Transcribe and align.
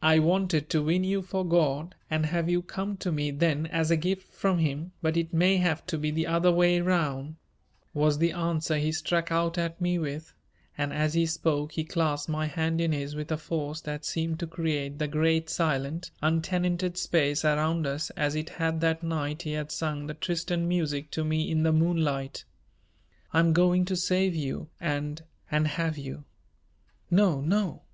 "I 0.00 0.20
wanted 0.20 0.70
to 0.70 0.82
win 0.82 1.04
you 1.04 1.20
for 1.20 1.44
God 1.46 1.94
and 2.08 2.24
have 2.24 2.48
you 2.48 2.62
come 2.62 2.96
to 2.96 3.12
me 3.12 3.30
then 3.30 3.66
as 3.66 3.90
a 3.90 3.96
gift 3.98 4.32
from 4.32 4.56
Him, 4.56 4.92
but 5.02 5.18
it 5.18 5.34
may 5.34 5.58
have 5.58 5.84
to 5.88 5.98
be 5.98 6.10
the 6.10 6.26
other 6.26 6.50
way 6.50 6.80
round," 6.80 7.36
was 7.92 8.16
the 8.16 8.32
answer 8.32 8.78
he 8.78 8.90
struck 8.90 9.30
out 9.30 9.58
at 9.58 9.78
me 9.78 9.98
with, 9.98 10.32
and 10.78 10.94
as 10.94 11.12
he 11.12 11.26
spoke 11.26 11.72
he 11.72 11.84
clasped 11.84 12.30
my 12.30 12.46
hand 12.46 12.80
in 12.80 12.92
his 12.92 13.14
with 13.14 13.30
a 13.30 13.36
force 13.36 13.82
that 13.82 14.06
seemed 14.06 14.38
to 14.38 14.46
create 14.46 14.98
the 14.98 15.06
great 15.06 15.50
silent, 15.50 16.10
untenanted 16.22 16.96
space 16.96 17.44
around 17.44 17.86
us 17.86 18.08
as 18.16 18.34
it 18.34 18.48
had 18.48 18.80
that 18.80 19.02
night 19.02 19.42
he 19.42 19.52
had 19.52 19.70
sung 19.70 20.06
the 20.06 20.14
Tristan 20.14 20.66
music 20.68 21.10
to 21.10 21.22
me 21.22 21.50
in 21.50 21.64
the 21.64 21.72
moonlight. 21.72 22.46
"I'm 23.34 23.52
going 23.52 23.84
to 23.84 23.94
save 23.96 24.34
you 24.34 24.70
and 24.80 25.20
and 25.50 25.68
have 25.68 25.98
you." 25.98 26.24
"No, 27.10 27.42
no!" 27.42 27.82